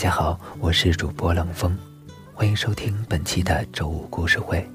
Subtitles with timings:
[0.00, 1.76] 大家好，我是主播冷风，
[2.32, 4.66] 欢迎收听本期的周五故事会。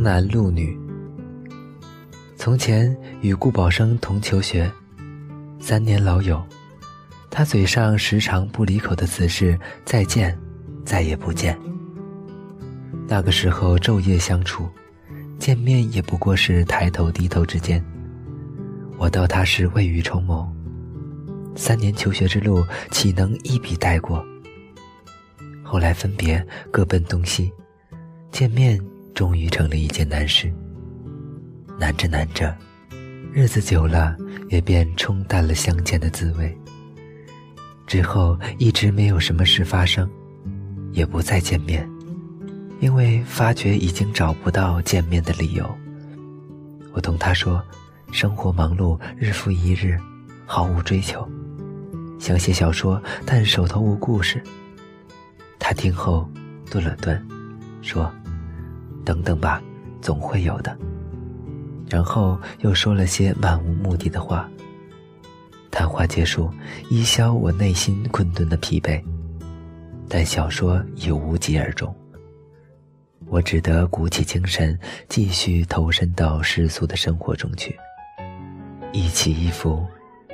[0.00, 0.78] 男陆女。
[2.36, 4.70] 从前与顾宝生同求学，
[5.58, 6.40] 三年老友。
[7.30, 10.36] 他嘴上时常不离口的词是“再见，
[10.84, 11.58] 再也不见”。
[13.06, 14.68] 那个时候昼夜相处，
[15.38, 17.84] 见面也不过是抬头低头之间。
[18.96, 20.50] 我到他时未雨绸缪，
[21.54, 24.24] 三年求学之路岂能一笔带过？
[25.62, 27.52] 后来分别各奔东西，
[28.30, 28.80] 见面。
[29.18, 30.48] 终于成了一件难事。
[31.76, 32.56] 难着难着，
[33.32, 34.16] 日子久了，
[34.48, 36.56] 也便冲淡了相见的滋味。
[37.84, 40.08] 之后一直没有什么事发生，
[40.92, 41.84] 也不再见面，
[42.78, 45.68] 因为发觉已经找不到见面的理由。
[46.92, 47.60] 我同他说
[48.14, 49.98] ：“生活忙碌，日复一日，
[50.46, 51.28] 毫无追求，
[52.20, 54.40] 想写小说，但手头无故事。”
[55.58, 56.30] 他听后
[56.70, 57.20] 顿了顿，
[57.82, 58.08] 说。
[59.04, 59.62] 等等吧，
[60.00, 60.76] 总会有的。
[61.88, 64.48] 然后又说了些漫无目的的话。
[65.70, 66.50] 谈话结束，
[66.90, 69.02] 一消我内心困顿的疲惫，
[70.08, 71.94] 但小说已无疾而终。
[73.26, 74.78] 我只得鼓起精神，
[75.08, 77.78] 继续投身到世俗的生活中去，
[78.92, 79.86] 一起一伏，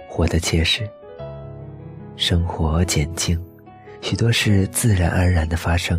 [0.09, 0.89] 活得切实。
[2.17, 3.39] 生活简静，
[4.01, 5.99] 许多事自然而然的发生。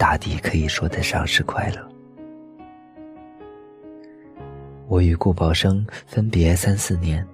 [0.00, 1.88] 大抵可以说得上是快乐。
[4.88, 7.24] 我与顾宝生分别三四年，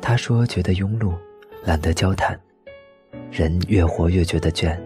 [0.00, 1.14] 他说觉得庸碌，
[1.62, 2.36] 懒得交谈，
[3.30, 4.76] 人越活越觉得倦，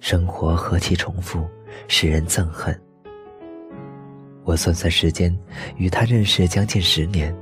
[0.00, 1.46] 生活何其重复，
[1.86, 2.74] 使人憎恨。
[4.44, 5.38] 我算算时间，
[5.76, 7.36] 与他认识将近十年，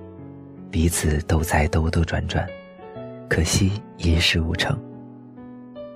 [0.68, 2.44] 彼此都在兜兜转转，
[3.28, 4.76] 可惜一事无成。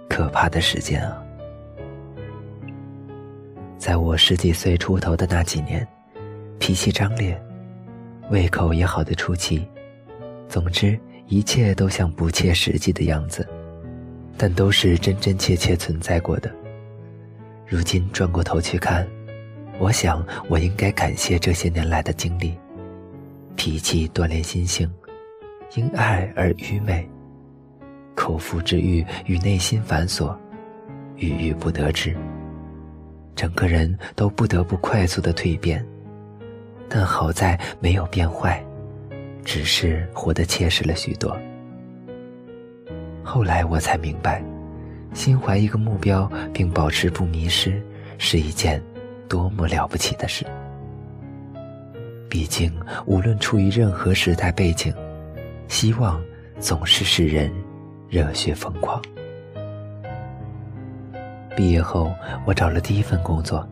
[0.09, 1.21] 可怕的时间啊！
[3.81, 5.89] 在我十几岁出头的那几年，
[6.59, 7.43] 脾气张烈，
[8.29, 9.67] 胃口也好的出奇，
[10.51, 13.49] 总之一切都像不切实际的样子，
[14.37, 16.53] 但都是真真切切存在过的。
[17.67, 19.09] 如今转过头去看，
[19.79, 22.55] 我想我应该感谢这些年来的经历，
[23.57, 24.93] 脾气锻炼心性，
[25.75, 27.09] 因爱而愚昧，
[28.15, 30.37] 口腹之欲与内心繁琐，
[31.17, 32.15] 郁郁不得志。
[33.41, 35.83] 整个人都不得不快速的蜕变，
[36.91, 38.63] 但好在没有变坏，
[39.47, 41.35] 只是活得切实了许多。
[43.25, 44.45] 后来我才明白，
[45.15, 47.83] 心怀一个目标并保持不迷失，
[48.19, 48.79] 是一件
[49.27, 50.45] 多么了不起的事。
[52.29, 52.71] 毕竟，
[53.07, 54.93] 无论处于任何时代背景，
[55.67, 56.23] 希望
[56.59, 57.51] 总是使人
[58.07, 59.01] 热血疯狂。
[61.61, 62.11] 毕业后，
[62.47, 63.69] 我找了第一份工作，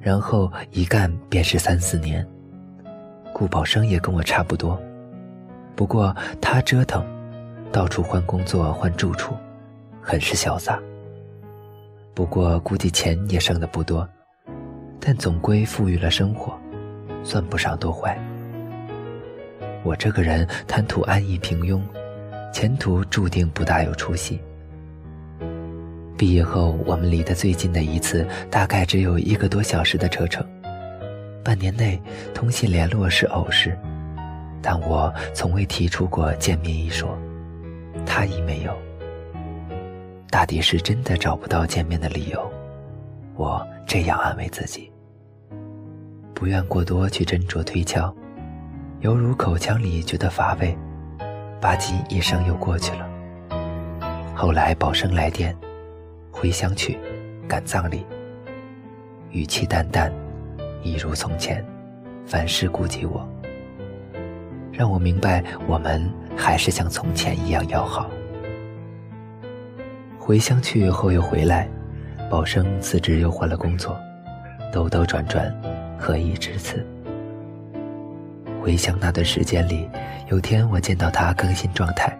[0.00, 2.26] 然后一干便是三四年。
[3.32, 4.76] 顾宝生也跟我差不多，
[5.76, 7.00] 不过他折腾，
[7.70, 9.36] 到处换工作、换住处，
[10.00, 10.80] 很是潇洒。
[12.12, 14.04] 不过估计钱也剩的不多，
[14.98, 16.58] 但总归富裕了生活，
[17.22, 18.18] 算不上多坏。
[19.84, 21.80] 我这个人贪图安逸平庸，
[22.52, 24.40] 前途注定不大有出息。
[26.16, 30.46] 毕业后，我们离得最近的一次，大概只有一个多小时的车程。
[31.42, 32.00] 半年内
[32.32, 33.76] 通信联络是偶事，
[34.62, 37.18] 但我从未提出过见面一说，
[38.06, 38.72] 他亦没有。
[40.30, 42.48] 大抵是真的找不到见面的理由，
[43.34, 44.92] 我这样安慰自己。
[46.34, 48.14] 不愿过多去斟酌推敲，
[49.00, 50.76] 犹如口腔里觉得乏味，
[51.60, 53.08] 吧唧一声又过去了。
[54.34, 55.56] 后来宝生来电。
[56.32, 56.98] 回乡去，
[57.46, 58.04] 赶葬礼。
[59.30, 60.12] 语气淡淡，
[60.82, 61.64] 一如从前，
[62.26, 63.28] 凡事顾及我，
[64.72, 68.10] 让我明白我们还是像从前一样要好。
[70.18, 71.68] 回乡去后又回来，
[72.30, 73.96] 宝生辞职又换了工作，
[74.72, 75.54] 兜兜转转，
[75.98, 76.84] 何以至此？
[78.60, 79.88] 回乡那段时间里，
[80.30, 82.16] 有天我见到他更新状态，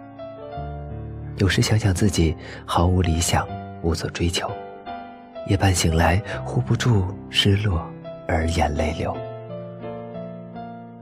[1.37, 3.47] 有时想想自己毫无理想，
[3.83, 4.49] 无所追求，
[5.47, 7.85] 夜半醒来护不住失落
[8.27, 9.15] 而眼泪流。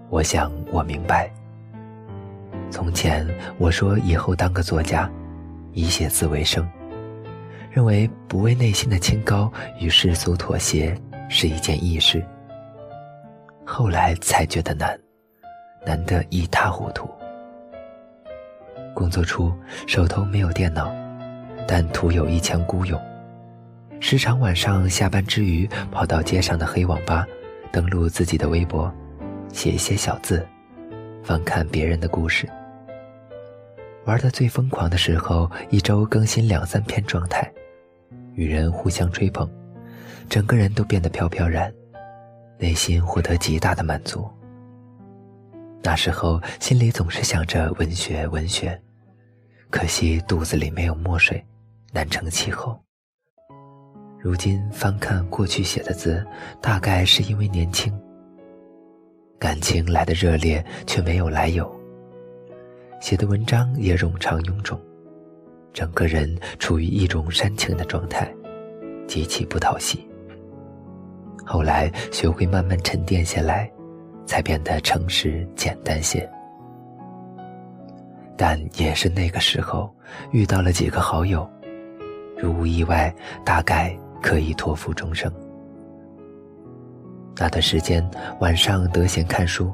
[0.09, 1.31] 我想我明白，
[2.69, 3.25] 从前
[3.57, 5.09] 我说以后当个作家，
[5.71, 6.67] 以写字为生，
[7.69, 9.49] 认为不为内心的清高
[9.79, 10.93] 与世俗妥协
[11.29, 12.21] 是一件易事。
[13.63, 14.99] 后来才觉得难，
[15.85, 17.09] 难得一塌糊涂。
[18.93, 19.53] 工作初
[19.87, 20.91] 手头没有电脑，
[21.67, 22.99] 但徒有一腔孤勇，
[23.99, 27.25] 时常晚上下班之余跑到街上的黑网吧，
[27.71, 28.93] 登录自己的微博，
[29.53, 30.45] 写一些小字，
[31.23, 32.49] 翻看别人的故事。
[34.05, 37.49] 玩的最疯狂的时候，一周更新两三篇状态，
[38.33, 39.49] 与人互相吹捧，
[40.27, 41.71] 整个人都变得飘飘然。
[42.57, 44.29] 内心获得极大的满足。
[45.83, 48.79] 那时候心里总是想着文学，文学，
[49.71, 51.43] 可惜肚子里没有墨水，
[51.91, 52.79] 难成气候。
[54.19, 56.25] 如今翻看过去写的字，
[56.61, 57.91] 大概是因为年轻，
[59.39, 61.69] 感情来的热烈，却没有来由。
[62.99, 64.79] 写的文章也冗长臃肿，
[65.73, 68.31] 整个人处于一种煽情的状态，
[69.07, 70.07] 极其不讨喜。
[71.43, 73.69] 后来学会慢慢沉淀下来，
[74.25, 76.29] 才变得诚实简单些。
[78.37, 79.93] 但也是那个时候
[80.31, 81.49] 遇到了几个好友，
[82.41, 83.13] 如无意外，
[83.45, 85.31] 大概可以托付终生。
[87.37, 88.03] 那段时间
[88.39, 89.71] 晚上得闲看书、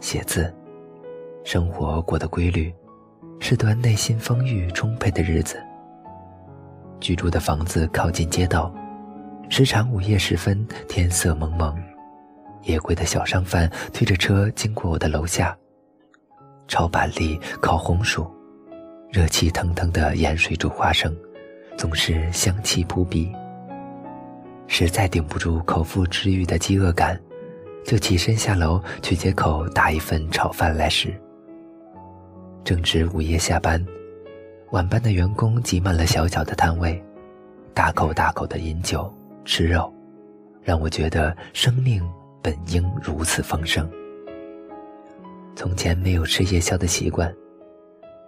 [0.00, 0.52] 写字，
[1.44, 2.74] 生活过得规律，
[3.38, 5.62] 是段内心丰裕充沛的日子。
[6.98, 8.74] 居住的房子靠近街道。
[9.50, 11.74] 时常午夜时分，天色蒙蒙，
[12.64, 15.56] 夜归的小商贩推着车经过我的楼下。
[16.66, 18.30] 炒板栗、烤红薯，
[19.10, 21.16] 热气腾腾的盐水煮花生，
[21.78, 23.32] 总是香气扑鼻。
[24.66, 27.18] 实在顶不住口腹之欲的饥饿感，
[27.84, 31.14] 就起身下楼去街口打一份炒饭来食。
[32.64, 33.82] 正值午夜下班，
[34.72, 37.00] 晚班的员工挤满了小小的摊位，
[37.72, 39.10] 大口大口的饮酒。
[39.44, 39.90] 吃肉，
[40.62, 42.06] 让我觉得生命
[42.42, 43.88] 本应如此丰盛。
[45.56, 47.34] 从前没有吃夜宵的习惯，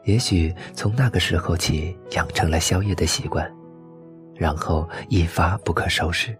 [0.04, 3.50] 也许从那个时候起养成了宵夜的习惯，
[4.34, 6.36] 然后一发不可收拾。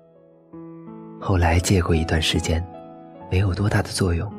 [1.21, 2.67] 后来戒过一段时间，
[3.31, 4.33] 没有多大的作用，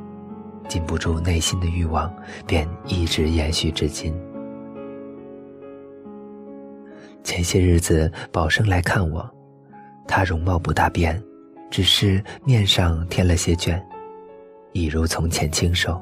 [0.68, 2.12] 禁不住内心的欲望，
[2.47, 4.13] 便一直延续至今。
[7.24, 9.29] 前些日子，宝生来看我。
[10.07, 11.21] 他容貌不大变，
[11.69, 13.81] 只是面上添了些倦，
[14.74, 16.01] 一如从前清瘦。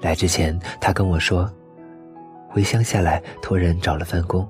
[0.00, 1.48] 来之前，他跟我说，
[2.48, 4.48] 回乡下来托人找了份工，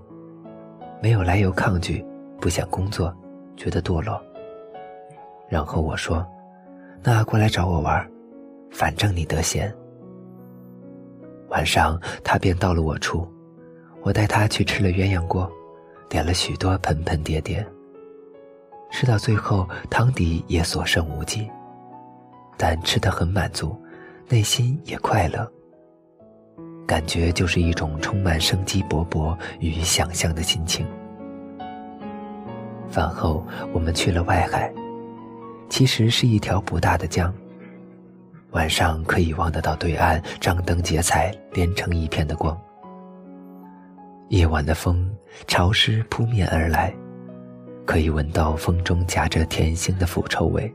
[1.02, 2.05] 没有来由抗拒，
[2.40, 3.14] 不想工作，
[3.57, 4.21] 觉得堕落。
[5.49, 6.25] 然后我说，
[7.02, 8.09] 那过来找我玩，
[8.71, 9.75] 反正你得闲。
[11.49, 13.26] 晚上他便到了我处，
[14.02, 15.50] 我带他去吃了鸳鸯锅，
[16.09, 17.67] 点了许多盆盆碟碟。
[18.90, 21.50] 吃到最后，汤底也所剩无几，
[22.57, 23.76] 但吃得很满足，
[24.28, 25.50] 内心也快乐。
[26.88, 30.87] 感觉就是一种充满生机勃勃与想象的心情。
[32.88, 34.73] 饭后，我们去了外海，
[35.68, 37.33] 其实是一条不大的江。
[38.52, 42.59] 晚上可以望得到对岸张灯结彩、连成一片的光。
[44.30, 45.14] 夜晚的风
[45.47, 46.92] 潮湿扑面而来。
[47.85, 50.71] 可以闻到风中夹着甜腥的腐臭味。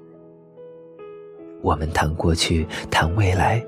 [1.62, 3.64] 我们谈过去，谈未来，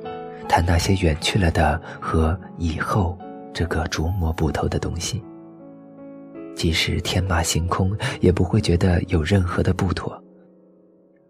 [0.48, 3.18] 谈那些远去了的和以后
[3.54, 5.24] 这个琢磨不透的东西。
[6.56, 10.18] 即使天马行空，也不会觉得有任何的不妥，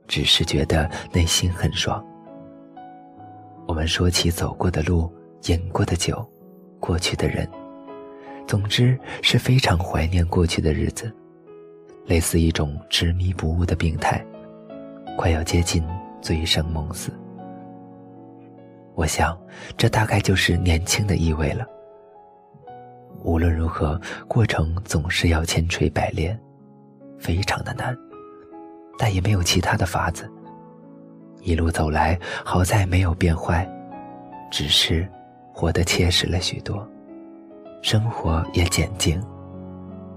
[0.07, 2.03] 只是觉得内心很爽。
[3.65, 5.11] 我们说起走过的路，
[5.47, 6.23] 饮过的酒，
[6.79, 7.49] 过去的人，
[8.45, 11.11] 总之是非常怀念过去的日子。
[12.05, 14.23] 类似一种执迷不悟的病态，
[15.17, 15.83] 快要接近
[16.21, 17.11] 醉生梦死。
[18.95, 19.37] 我想，
[19.77, 21.67] 这大概就是年轻的意味了。
[23.23, 26.39] 无论如何，过程总是要千锤百炼，
[27.19, 27.95] 非常的难，
[28.97, 30.31] 但也没有其他的法子。
[31.41, 33.69] 一路走来，好在没有变坏，
[34.49, 35.07] 只是
[35.51, 36.87] 活得切实了许多，
[37.81, 39.21] 生活也简静，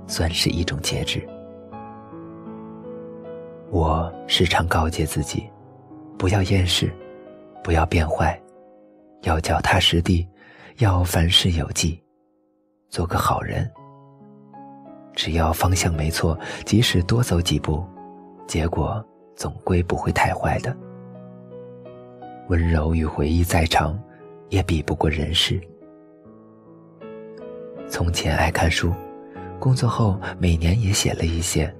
[0.06, 1.26] 算是一种节制。
[3.70, 5.50] 我时常告诫自己，
[6.16, 6.90] 不要厌世，
[7.62, 8.40] 不要变坏，
[9.23, 10.27] 要脚踏实地，
[10.79, 12.01] 要凡事有计，
[12.89, 13.69] 做个好人。
[15.15, 17.85] 只要方向没错，即使多走几步，
[18.47, 20.77] 结果总归不会太坏的。
[22.49, 23.99] 温柔与回忆再长，
[24.49, 25.61] 也比不过人世。
[27.91, 28.93] 从前爱看书，
[29.59, 31.75] 工作后每年也写了一些。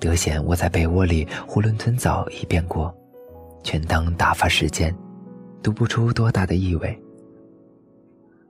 [0.00, 2.94] 得闲窝在被窝里囫囵吞枣一遍过，
[3.62, 4.94] 全当打发时间，
[5.64, 7.02] 读不出多大的意味。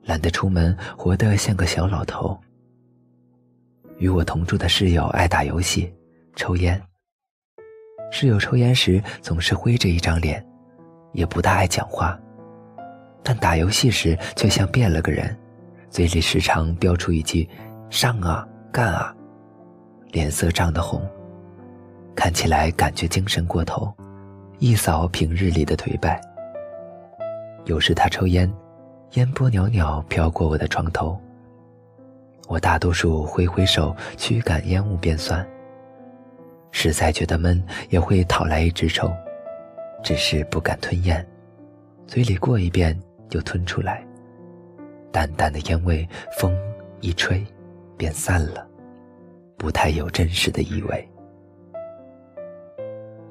[0.03, 2.37] 懒得出门，活得像个小老头。
[3.97, 5.91] 与我同住的室友爱打游戏、
[6.35, 6.79] 抽烟。
[8.11, 10.45] 室友抽烟时总是灰着一张脸，
[11.13, 12.19] 也不大爱讲话，
[13.23, 15.35] 但打游戏时却像变了个人，
[15.89, 17.47] 嘴里时常飙出一句
[17.89, 19.15] “上啊，干啊”，
[20.11, 21.01] 脸色涨得红，
[22.13, 23.89] 看起来感觉精神过头，
[24.59, 26.21] 一扫平日里的颓败。
[27.65, 28.51] 有时他抽烟，
[29.13, 31.19] 烟波袅袅飘过我的床头。
[32.47, 35.45] 我大多数挥挥手驱赶烟雾便算。
[36.71, 39.11] 实在觉得闷，也会讨来一支抽，
[40.03, 41.25] 只是不敢吞咽，
[42.05, 42.97] 嘴里过一遍
[43.29, 44.05] 就吞出来。
[45.11, 46.07] 淡淡的烟味，
[46.37, 46.55] 风
[46.99, 47.43] 一吹，
[47.97, 48.67] 便散了，
[49.57, 51.09] 不太有真实的意味。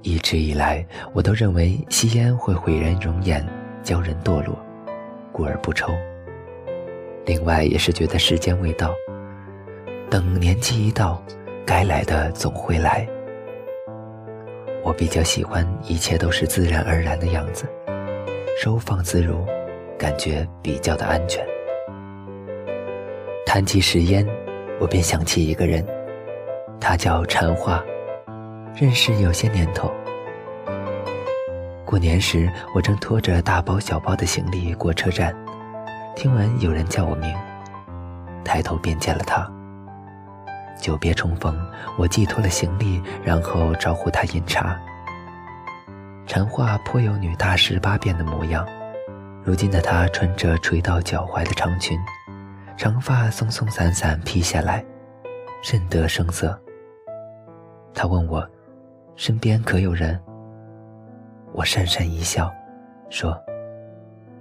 [0.02, 3.46] 一直以来，我都认为吸烟会毁人容颜，
[3.84, 4.58] 教人堕落，
[5.30, 5.92] 故而不抽。
[7.26, 8.94] 另外，也是觉得时间未到。
[10.10, 11.22] 等年纪一到，
[11.66, 13.06] 该来的总会来。
[14.82, 17.66] 我比较喜欢一切都是自然而然的样子，
[18.58, 19.44] 收放自如，
[19.98, 21.46] 感觉比较的安全。
[23.44, 24.26] 谈起食烟，
[24.80, 25.86] 我便想起一个人，
[26.80, 27.84] 他叫禅花，
[28.74, 29.92] 认识有些年头。
[31.94, 35.32] 过年时，我正拖着大包小包的行李过车站。
[36.16, 37.32] 听闻有人叫我名，
[38.44, 39.48] 抬头便见了他。
[40.76, 41.56] 久别重逢，
[41.96, 44.76] 我寄托了行李，然后招呼他饮茶。
[46.26, 48.66] 禅话颇有女大十八变的模样，
[49.44, 51.96] 如今的她穿着垂到脚踝的长裙，
[52.76, 54.84] 长发松松散散披下来，
[55.62, 56.60] 甚得声色。
[57.94, 58.44] 他问我，
[59.14, 60.20] 身边可有人？
[61.54, 62.52] 我讪讪一笑，
[63.08, 63.40] 说：“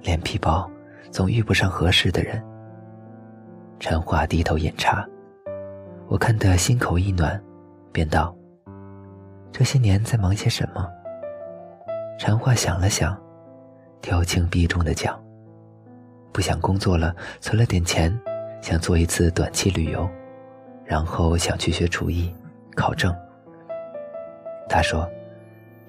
[0.01, 0.67] 脸皮薄。”
[1.11, 2.43] 总遇不上合适的人。
[3.79, 5.07] 陈华低头饮茶，
[6.07, 7.39] 我看得心口一暖，
[7.91, 8.35] 便道
[9.53, 10.89] ：“这些年在忙些什么？”
[12.17, 13.15] 陈华想了想，
[14.01, 15.23] 挑轻避重的讲
[16.33, 18.11] ：“不想工作了，存了点钱，
[18.59, 20.09] 想做一次短期旅游，
[20.83, 22.35] 然后想去学厨艺，
[22.75, 23.15] 考证。”
[24.67, 25.07] 他说：“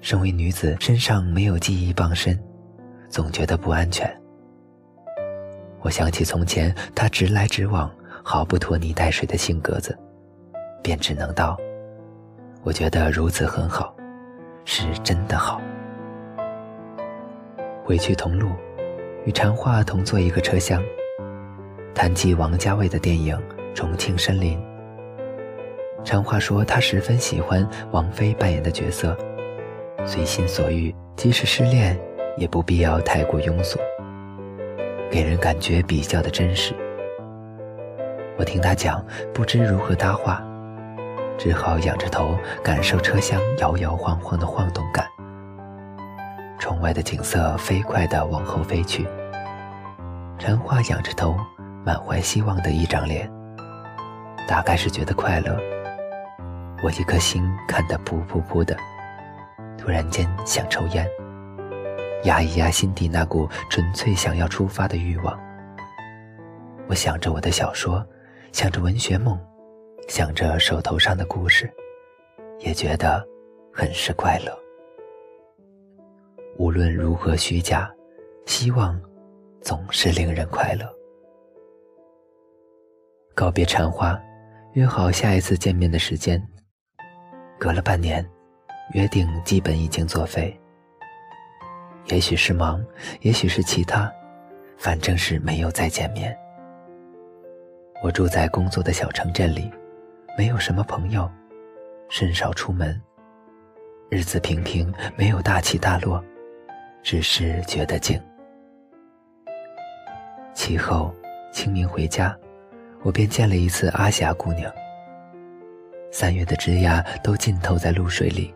[0.05, 2.39] 身为女子，身上没有记忆傍身，
[3.09, 4.07] 总觉得不安全。”
[5.81, 7.91] 我想起从前他直来直往、
[8.23, 9.97] 毫不拖泥带水的性格子，
[10.83, 11.57] 便只能道
[12.61, 13.95] ：“我觉得如此很好，
[14.63, 15.59] 是真的好。”
[17.83, 18.51] 回去同路，
[19.25, 20.83] 与禅话同坐一个车厢，
[21.95, 23.35] 谈及王家卫的电影
[23.73, 24.55] 《重庆森林》。
[26.03, 29.17] 禅话说他十分喜欢王菲扮演的角色，
[30.03, 31.97] 随心所欲，即使失恋，
[32.37, 33.79] 也不必要太过庸俗。
[35.09, 36.73] 给人感觉比较的真实。
[38.37, 40.43] 我听他讲，不知如何搭话，
[41.37, 45.07] 只好仰着头感受车厢摇摇晃晃的晃动感。
[46.59, 49.07] 窗外的景色飞快地往后飞去。
[50.37, 51.35] 禅花仰着头，
[51.85, 53.31] 满怀希望的一张脸，
[54.47, 55.57] 大概是觉得快乐。
[56.83, 58.75] 我一颗心看得噗噗噗的，
[59.85, 61.07] 突然间想抽烟。
[62.23, 65.39] 压一压心底那股纯粹想要出发的欲望。
[66.87, 68.03] 我想着我的小说，
[68.51, 69.39] 想着文学梦，
[70.07, 71.71] 想着手头上的故事，
[72.57, 73.23] 也觉得
[73.71, 74.57] 很是快乐。
[76.57, 77.87] 无论如何虚假，
[78.47, 78.99] 希望
[79.61, 80.91] 总是令人快乐。
[83.35, 84.19] 告别禅花，
[84.73, 86.43] 约好下一次见面的时间。
[87.59, 88.27] 隔了半年，
[88.93, 90.57] 约定基本已经作废。
[92.07, 92.83] 也许是忙，
[93.21, 94.11] 也许是其他，
[94.77, 96.37] 反正是没有再见面。
[98.03, 99.71] 我住在工作的小城镇里，
[100.37, 101.29] 没有什么朋友，
[102.09, 103.01] 甚少出门，
[104.09, 106.23] 日子平平，没有大起大落，
[107.01, 108.21] 只是觉得静。
[110.53, 111.13] 其后
[111.51, 112.37] 清明回家，
[113.01, 114.71] 我便见了一次阿霞姑娘。
[116.11, 118.53] 三月的枝桠都浸透在露水里，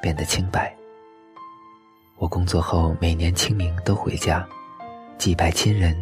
[0.00, 0.74] 变得清白。
[2.16, 4.46] 我工作后每年清明都回家，
[5.18, 5.96] 祭拜亲人，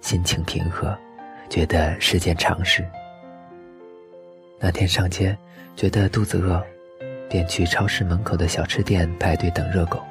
[0.00, 0.96] 心情平和，
[1.48, 2.86] 觉得是件常事。
[4.58, 5.36] 那天上街，
[5.74, 6.62] 觉得肚子饿，
[7.28, 10.02] 便去超市门口的小吃店排队等热狗。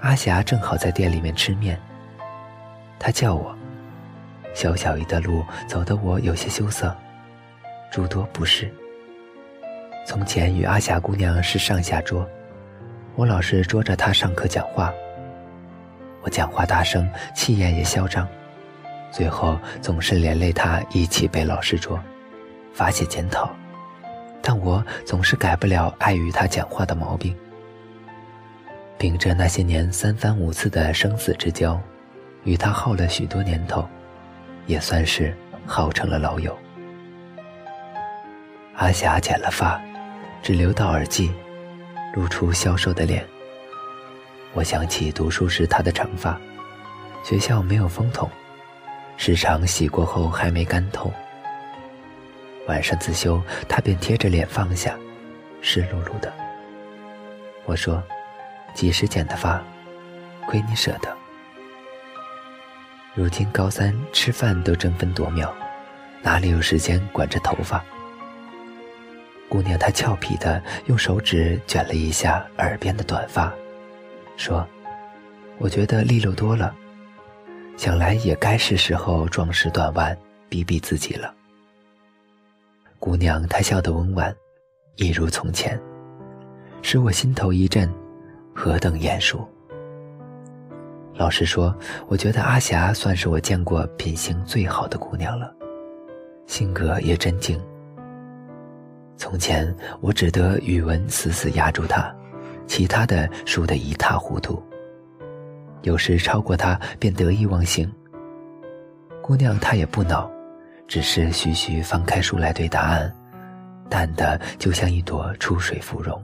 [0.00, 1.78] 阿霞正好在店里面吃面，
[2.98, 3.54] 她叫我。
[4.54, 6.96] 小小一的路走得我有些羞涩，
[7.90, 8.72] 诸多不适。
[10.06, 12.24] 从前与阿霞姑娘是上下桌，
[13.16, 14.94] 我老是捉着她上课讲话。
[16.22, 18.26] 我讲话大声，气焰也嚣张，
[19.10, 22.00] 最后总是连累她一起被老师捉，
[22.72, 23.50] 罚写检讨。
[24.40, 27.36] 但我总是改不了爱与她讲话的毛病。
[28.98, 31.80] 凭着那些年三番五次的生死之交，
[32.44, 33.84] 与她耗了许多年头。
[34.66, 36.56] 也算是耗成了老友。
[38.74, 39.80] 阿霞剪了发，
[40.46, 41.32] 只留到耳际，
[42.14, 43.26] 露出消瘦的脸。
[44.52, 46.40] 我想起读书时她的长发，
[47.24, 48.30] 学校没有风筒，
[49.16, 51.12] 时常洗过后还没干透。
[52.68, 54.96] 晚上自修，她便贴着脸放下，
[55.60, 56.32] 湿漉漉的。
[57.64, 58.00] 我说
[58.72, 59.60] ：“几时剪的发？
[60.46, 61.12] 亏你舍得。”
[63.14, 65.52] 如今高三吃饭都争分夺秒，
[66.22, 67.84] 哪里有时间管着头发？
[69.48, 73.52] 姑娘她俏皮的用手指卷了一下耳边的短发，
[74.36, 74.66] 说
[75.58, 76.74] ：“我觉得利落多了，
[77.76, 80.16] 想来也该是时候壮士断腕，
[80.48, 81.32] 逼逼自己了。”
[82.98, 84.34] 姑娘她笑得温婉，
[84.96, 85.80] 一如从前，
[86.82, 87.88] 使我心头一震，
[88.54, 89.48] 何等眼熟！
[91.14, 91.74] 老实说，
[92.08, 95.54] 我觉得阿霞算是我见过品行最好的姑娘了，
[96.46, 97.58] 性格也真静。
[99.16, 102.14] 从前我只得语文死死压住他，
[102.66, 104.62] 其他的输得一塌糊涂。
[105.82, 107.90] 有时超过他便得意忘形。
[109.22, 110.30] 姑娘她也不恼，
[110.86, 113.12] 只是徐徐翻开书来对答案，
[113.88, 116.22] 淡的就像一朵出水芙蓉。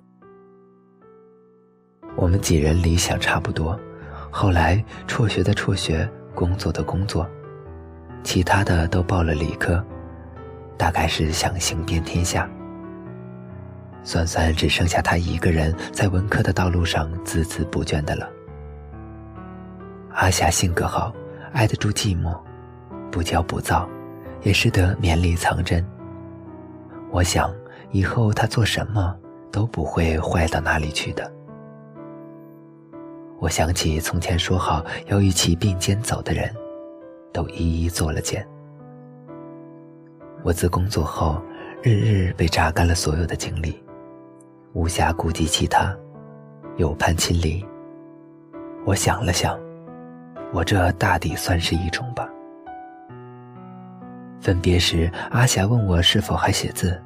[2.14, 3.78] 我们几人理想差不多。
[4.30, 7.28] 后来辍学的辍学，工作的工作，
[8.22, 9.84] 其他的都报了理科，
[10.76, 12.48] 大概是想行遍天下。
[14.04, 18.28] 算算，只剩下他一个人在文科的道路上孜孜不倦的了。
[20.10, 21.12] 阿霞性格好，
[21.52, 22.38] 挨得住寂寞，
[23.10, 23.88] 不骄不躁，
[24.42, 25.84] 也识得绵里藏针。
[27.10, 27.52] 我想，
[27.90, 29.16] 以后他做什么
[29.50, 31.32] 都不会坏到哪里去的。
[33.38, 36.54] 我想起从前说好要一起并肩走的人，
[37.32, 38.46] 都一一做了茧。
[40.42, 41.40] 我自工作后，
[41.82, 43.82] 日日被榨干了所有的精力，
[44.74, 45.94] 无暇顾及其他，
[46.76, 47.64] 有盼亲离。
[48.86, 49.58] 我想了想，
[50.52, 52.26] 我这大抵算是一种吧。
[54.40, 57.00] 分别时，阿霞问我是否还写字，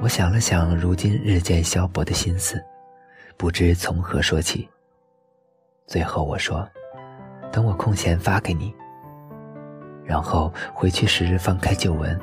[0.00, 2.60] 我想了想，如今日渐消薄的心思，
[3.36, 4.68] 不知从何说起。
[5.86, 6.68] 最后我说
[7.52, 8.74] ：“等我空闲发给你。”
[10.04, 12.18] 然后回去时翻开旧文，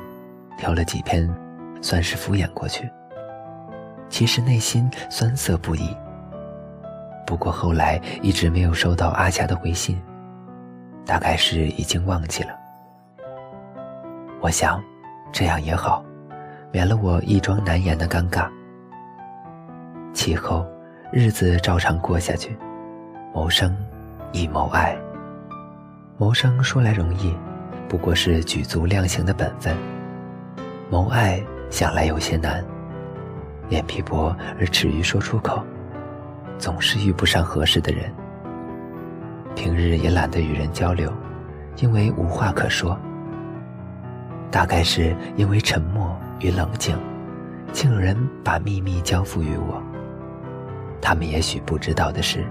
[0.58, 1.26] 挑了几篇，
[1.80, 2.88] 算是敷衍过去。
[4.08, 5.94] 其实内心酸涩不已。
[7.26, 10.00] 不过后来一直没有收到阿霞的回信，
[11.04, 12.50] 大概是已经忘记了。
[14.40, 14.80] 我想，
[15.32, 16.04] 这样也好，
[16.70, 18.48] 免了我一桩难言的尴尬。
[20.12, 20.64] 其后，
[21.12, 22.56] 日子照常过下去。
[23.34, 23.76] 谋生，
[24.32, 24.96] 亦谋爱。
[26.16, 27.34] 谋生说来容易，
[27.88, 29.74] 不过是举足量刑的本分；
[30.88, 32.64] 谋爱想来有些难，
[33.68, 35.62] 脸皮薄而耻于说出口，
[36.58, 38.12] 总是遇不上合适的人。
[39.54, 41.12] 平日也懒得与人交流，
[41.76, 42.98] 因为无话可说。
[44.50, 46.96] 大概是因为沉默与冷静，
[47.72, 49.82] 竟有人把秘密交付于我。
[51.00, 52.44] 他们也许不知道的是。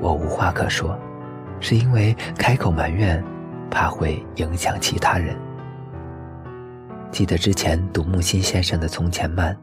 [0.00, 0.98] 我无话可说，
[1.60, 3.22] 是因为开口埋怨，
[3.70, 5.36] 怕会影响其他人。
[7.10, 9.54] 记得之前读木心先生的《从前慢》，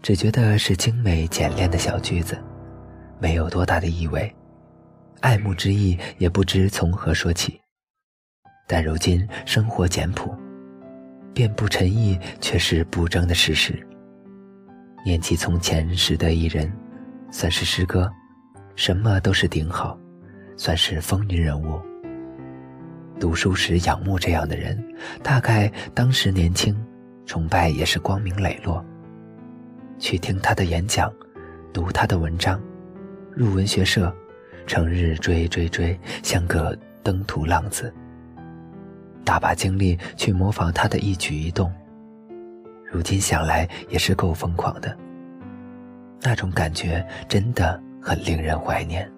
[0.00, 2.38] 只觉得是精美简练的小句子，
[3.18, 4.34] 没有多大的意味，
[5.20, 7.60] 爱慕之意也不知从何说起。
[8.66, 10.34] 但如今生活简朴，
[11.34, 13.74] 遍布陈意却是不争的事实。
[15.04, 16.70] 念起从前识得一人，
[17.30, 18.10] 算是诗歌。
[18.76, 19.98] 什么都是顶好，
[20.56, 21.80] 算是风云人物。
[23.18, 24.80] 读书时仰慕这样的人，
[25.22, 26.76] 大概当时年轻，
[27.26, 28.84] 崇拜也是光明磊落。
[29.98, 31.12] 去听他的演讲，
[31.72, 32.60] 读他的文章，
[33.32, 34.14] 入文学社，
[34.66, 37.92] 成日追追追，像个登徒浪子，
[39.24, 41.72] 大把精力去模仿他的一举一动。
[42.90, 44.96] 如今想来也是够疯狂的，
[46.22, 49.10] 那种感觉真的很令人怀念。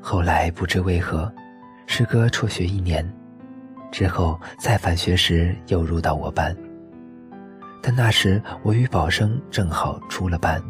[0.00, 1.32] 后来不知为何，
[1.86, 3.04] 师哥辍学一年，
[3.90, 6.56] 之后再返学时又入到我班。
[7.82, 10.62] 但那时我与宝生正好出了班，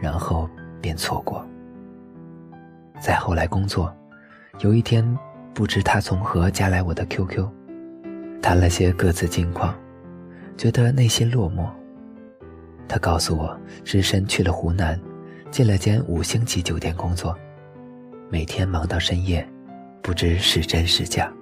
[0.00, 0.48] 然后
[0.80, 1.44] 便错过。
[3.00, 3.94] 再后来工作，
[4.60, 5.04] 有一天
[5.54, 7.46] 不知他从何加来我的 QQ，
[8.40, 9.74] 谈了些各自近况。
[10.56, 11.68] 觉得内心落寞。
[12.88, 14.98] 他告诉我，只身去了湖南，
[15.50, 17.36] 进了间五星级酒店工作，
[18.28, 19.48] 每天忙到深夜，
[20.02, 21.32] 不知是真是假。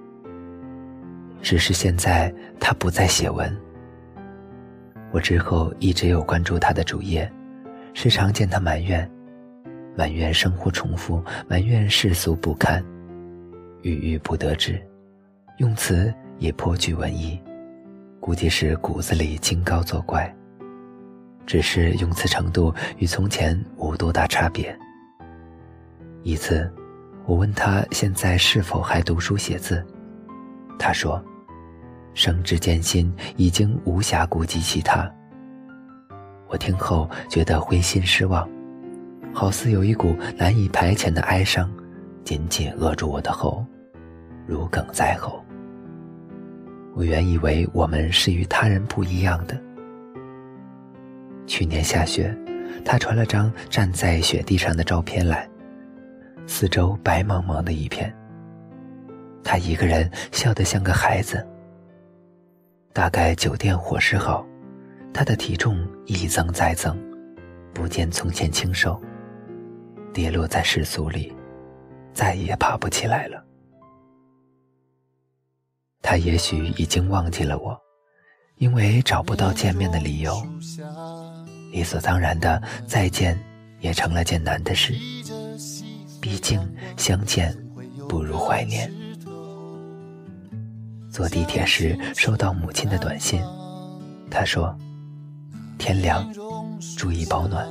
[1.41, 3.55] 只是现在他不再写文。
[5.17, 7.27] 我之后一直有关注他的主页，
[7.95, 9.09] 时常见他埋怨，
[9.95, 12.85] 埋怨生活重复，埋怨世俗不堪，
[13.81, 14.79] 郁郁不得志，
[15.57, 17.41] 用词也颇具文艺。
[18.19, 20.31] 估计是骨子里清高作怪，
[21.47, 24.77] 只是用词程度与从前无多大差别。
[26.21, 26.71] 一次，
[27.25, 29.83] 我问他现在是否还读书写字，
[30.77, 31.19] 他说
[32.17, 35.09] ：“生之艰辛，已经无暇顾及其他。”
[36.49, 38.49] 我听后觉得灰心失望，
[39.31, 41.71] 好似有一股难以排遣的哀伤，
[42.23, 43.63] 紧紧扼住我的喉，
[44.47, 45.45] 如鲠在喉。
[46.95, 49.55] 我原以为我们是与他人不一样的。
[51.45, 52.35] 去年下雪，
[52.83, 55.47] 他传了张站在雪地上的照片来，
[56.47, 58.11] 四周白茫茫的一片。
[59.43, 61.45] 他一个人笑得像个孩子。
[62.97, 64.43] 大概酒店伙食好，
[65.13, 66.97] 他的体重一增再增，
[67.71, 68.99] 不见从前清瘦，
[70.11, 71.31] 跌落在世俗里，
[72.11, 73.45] 再也爬不起来了。
[76.01, 77.79] 他也许已经忘记了我，
[78.55, 80.35] 因为找不到见面的理由，
[81.71, 83.39] 理所当然的再见
[83.79, 84.95] 也成了件难的事。
[86.19, 86.59] 毕竟
[86.97, 87.55] 相见
[88.09, 88.91] 不如怀念。
[91.17, 93.41] 坐地铁时收到母亲的短信，
[94.29, 94.77] 她说
[95.79, 96.31] ：“天凉，
[96.95, 97.67] 注意保暖。”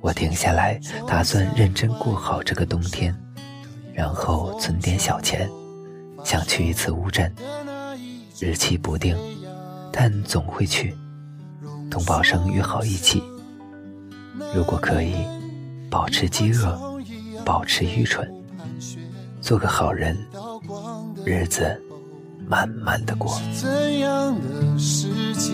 [0.00, 3.14] 我停下来，打算认真过好这个冬天，
[3.92, 5.46] 然后存点小钱。
[6.24, 7.30] 想去一次乌镇，
[8.40, 9.14] 日期不定，
[9.92, 10.96] 但总会去。
[11.90, 13.22] 同宝生约好一起。
[14.54, 15.14] 如果可以，
[15.90, 16.98] 保持饥饿，
[17.44, 18.26] 保持愚蠢，
[19.42, 20.16] 做个好人，
[21.28, 21.78] 日子
[22.46, 23.38] 慢慢的过。
[23.54, 25.52] 怎样的世界？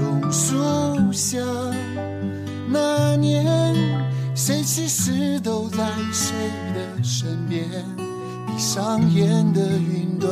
[0.00, 1.38] 榕树下，
[2.68, 3.72] 那年，
[4.34, 6.34] 谁其实都在谁
[6.74, 7.64] 的身边？
[8.48, 10.28] 闭上眼的云端，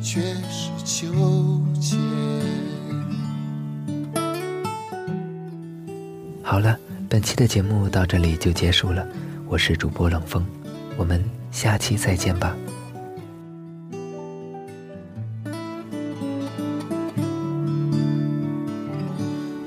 [0.00, 1.12] 却是秋
[1.80, 1.98] 千。
[6.44, 9.04] 好了，本期的节目到这里就结束了。
[9.48, 10.46] 我是主播冷风，
[10.96, 12.56] 我们下期再见吧。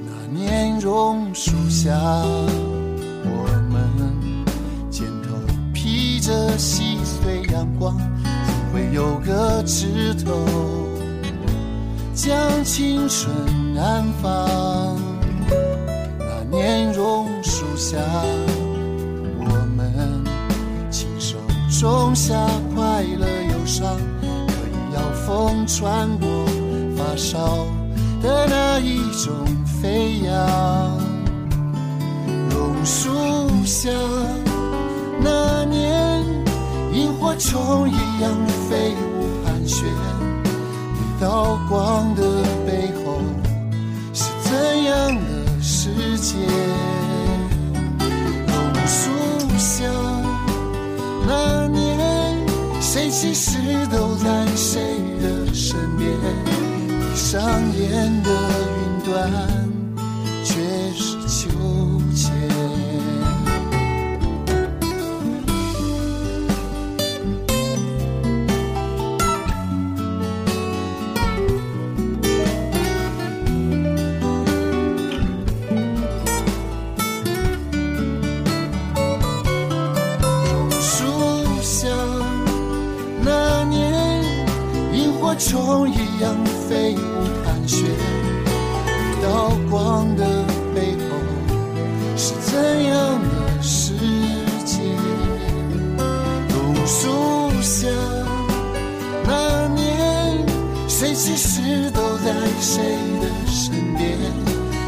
[0.06, 1.92] 那年榕树下，
[3.26, 3.82] 我们
[4.90, 5.30] 肩头
[5.74, 7.42] 披着细碎。
[7.52, 10.46] 阳光总会有个枝头，
[12.14, 13.34] 将青春
[13.78, 15.00] 安放。
[16.20, 17.98] 那年榕树下，
[21.80, 22.34] 种下
[22.74, 26.28] 快乐忧伤，可以要风穿过
[26.96, 27.68] 发梢
[28.22, 29.34] 的那一种
[29.66, 30.34] 飞扬。
[32.50, 33.10] 榕树
[33.66, 33.90] 下，
[35.20, 36.24] 那年。
[36.94, 38.32] 萤火虫一样
[38.70, 39.86] 飞舞盘旋，
[40.94, 42.24] 你道光的
[42.66, 43.20] 背后
[44.14, 46.38] 是怎样的世界？
[53.26, 53.58] 其实
[53.88, 54.80] 都在谁
[55.20, 56.08] 的身边？
[56.88, 57.42] 闭上
[57.74, 59.32] 眼的云端，
[60.44, 60.54] 却
[60.94, 61.50] 是秋
[62.16, 62.75] 千。
[85.38, 87.00] 虫一样飞舞
[87.44, 90.24] 盘旋，一道光的
[90.74, 91.04] 背后
[92.16, 93.94] 是怎样的世
[94.66, 94.80] 界？
[96.50, 97.10] 榕树
[97.62, 97.88] 下
[99.26, 100.46] 那年，
[100.88, 102.82] 谁其实都在谁
[103.20, 104.18] 的身边？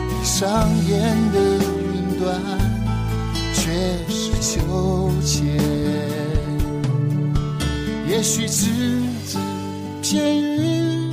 [0.10, 1.38] 闭上眼的
[1.94, 2.42] 云端，
[3.54, 3.72] 却
[4.08, 5.60] 是秋千。
[8.08, 9.17] 也许只。
[10.08, 11.12] 字片语，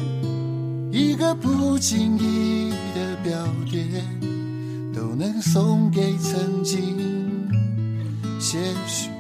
[0.93, 4.05] 一个不经意的表点，
[4.95, 6.97] 都能送给曾经
[8.39, 9.14] 些许。